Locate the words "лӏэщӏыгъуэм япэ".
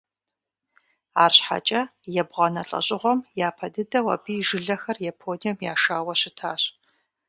2.69-3.67